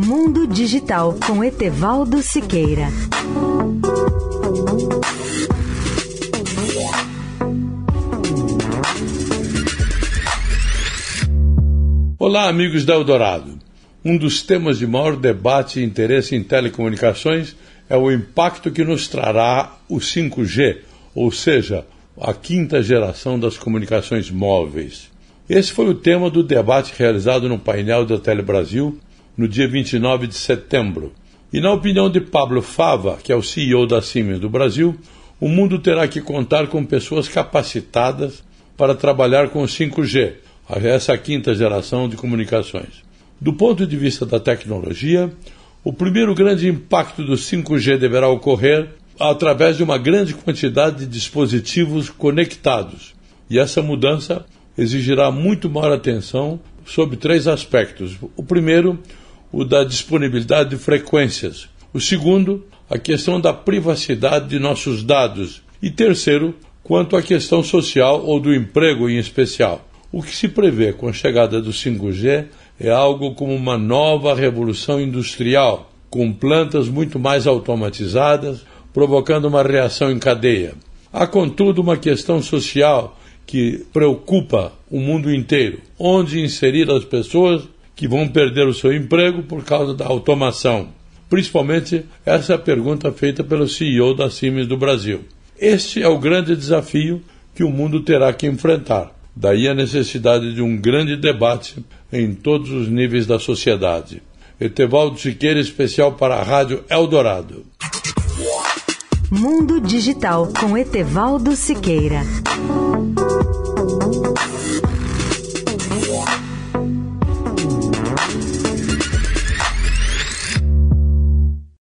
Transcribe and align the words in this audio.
Mundo 0.00 0.46
Digital 0.46 1.18
com 1.26 1.42
Etevaldo 1.42 2.22
Siqueira. 2.22 2.86
Olá, 12.16 12.48
amigos 12.48 12.84
da 12.84 12.94
Eldorado. 12.94 13.58
Um 14.04 14.16
dos 14.16 14.40
temas 14.40 14.78
de 14.78 14.86
maior 14.86 15.16
debate 15.16 15.80
e 15.80 15.84
interesse 15.84 16.36
em 16.36 16.44
telecomunicações 16.44 17.56
é 17.90 17.96
o 17.96 18.12
impacto 18.12 18.70
que 18.70 18.84
nos 18.84 19.08
trará 19.08 19.78
o 19.88 19.96
5G, 19.96 20.76
ou 21.12 21.32
seja, 21.32 21.84
a 22.20 22.32
quinta 22.32 22.80
geração 22.80 23.36
das 23.36 23.58
comunicações 23.58 24.30
móveis. 24.30 25.10
Esse 25.50 25.72
foi 25.72 25.88
o 25.88 25.94
tema 25.94 26.30
do 26.30 26.44
debate 26.44 26.94
realizado 26.96 27.48
no 27.48 27.58
painel 27.58 28.06
da 28.06 28.16
Telebrasil 28.16 28.96
no 29.38 29.46
dia 29.46 29.68
29 29.68 30.26
de 30.26 30.34
setembro. 30.34 31.12
E 31.52 31.60
na 31.60 31.72
opinião 31.72 32.10
de 32.10 32.20
Pablo 32.20 32.60
Fava, 32.60 33.16
que 33.22 33.32
é 33.32 33.36
o 33.36 33.42
CEO 33.42 33.86
da 33.86 34.02
Siemens 34.02 34.40
do 34.40 34.50
Brasil, 34.50 34.98
o 35.40 35.48
mundo 35.48 35.78
terá 35.78 36.08
que 36.08 36.20
contar 36.20 36.66
com 36.66 36.84
pessoas 36.84 37.28
capacitadas 37.28 38.42
para 38.76 38.96
trabalhar 38.96 39.50
com 39.50 39.62
o 39.62 39.66
5G, 39.66 40.34
essa 40.82 41.16
quinta 41.16 41.54
geração 41.54 42.08
de 42.08 42.16
comunicações. 42.16 43.02
Do 43.40 43.52
ponto 43.52 43.86
de 43.86 43.96
vista 43.96 44.26
da 44.26 44.40
tecnologia, 44.40 45.32
o 45.84 45.92
primeiro 45.92 46.34
grande 46.34 46.68
impacto 46.68 47.24
do 47.24 47.34
5G 47.34 47.96
deverá 47.96 48.28
ocorrer 48.28 48.88
através 49.18 49.76
de 49.76 49.82
uma 49.84 49.96
grande 49.96 50.34
quantidade 50.34 50.98
de 50.98 51.06
dispositivos 51.06 52.10
conectados. 52.10 53.14
E 53.48 53.58
essa 53.58 53.80
mudança 53.80 54.44
exigirá 54.76 55.30
muito 55.30 55.70
maior 55.70 55.92
atenção 55.92 56.60
sobre 56.84 57.16
três 57.16 57.46
aspectos. 57.46 58.16
O 58.36 58.42
primeiro, 58.42 58.98
o 59.52 59.64
da 59.64 59.84
disponibilidade 59.84 60.70
de 60.70 60.76
frequências. 60.76 61.68
O 61.92 62.00
segundo, 62.00 62.66
a 62.88 62.98
questão 62.98 63.40
da 63.40 63.52
privacidade 63.52 64.48
de 64.48 64.58
nossos 64.58 65.02
dados. 65.02 65.62
E 65.82 65.90
terceiro, 65.90 66.54
quanto 66.82 67.16
à 67.16 67.22
questão 67.22 67.62
social 67.62 68.22
ou 68.24 68.40
do 68.40 68.54
emprego 68.54 69.08
em 69.08 69.18
especial. 69.18 69.86
O 70.10 70.22
que 70.22 70.34
se 70.34 70.48
prevê 70.48 70.92
com 70.92 71.08
a 71.08 71.12
chegada 71.12 71.60
do 71.60 71.70
5G 71.70 72.46
é 72.80 72.90
algo 72.90 73.34
como 73.34 73.54
uma 73.54 73.76
nova 73.76 74.34
revolução 74.34 75.00
industrial, 75.00 75.92
com 76.08 76.32
plantas 76.32 76.88
muito 76.88 77.18
mais 77.18 77.46
automatizadas, 77.46 78.64
provocando 78.92 79.46
uma 79.46 79.62
reação 79.62 80.10
em 80.10 80.18
cadeia. 80.18 80.74
Há, 81.12 81.26
contudo, 81.26 81.82
uma 81.82 81.96
questão 81.96 82.42
social 82.42 83.18
que 83.46 83.84
preocupa 83.92 84.72
o 84.90 85.00
mundo 85.00 85.32
inteiro: 85.32 85.80
onde 85.98 86.40
inserir 86.40 86.90
as 86.90 87.04
pessoas 87.04 87.62
que 87.98 88.06
vão 88.06 88.28
perder 88.28 88.64
o 88.68 88.72
seu 88.72 88.94
emprego 88.94 89.42
por 89.42 89.64
causa 89.64 89.92
da 89.92 90.06
automação. 90.06 90.90
Principalmente, 91.28 92.04
essa 92.24 92.54
é 92.54 92.56
pergunta 92.56 93.10
feita 93.10 93.42
pelo 93.42 93.66
CEO 93.66 94.14
da 94.14 94.30
Siemens 94.30 94.68
do 94.68 94.76
Brasil. 94.76 95.24
Este 95.58 96.00
é 96.00 96.06
o 96.06 96.16
grande 96.16 96.54
desafio 96.54 97.20
que 97.56 97.64
o 97.64 97.70
mundo 97.70 98.00
terá 98.04 98.32
que 98.32 98.46
enfrentar. 98.46 99.12
Daí 99.34 99.66
a 99.66 99.74
necessidade 99.74 100.54
de 100.54 100.62
um 100.62 100.76
grande 100.76 101.16
debate 101.16 101.84
em 102.12 102.32
todos 102.32 102.70
os 102.70 102.88
níveis 102.88 103.26
da 103.26 103.40
sociedade. 103.40 104.22
Etevaldo 104.60 105.18
Siqueira, 105.18 105.58
especial 105.58 106.12
para 106.12 106.36
a 106.36 106.42
Rádio 106.44 106.84
Eldorado. 106.88 107.66
Mundo 109.28 109.80
Digital 109.80 110.52
com 110.60 110.78
Etevaldo 110.78 111.56
Siqueira. 111.56 112.22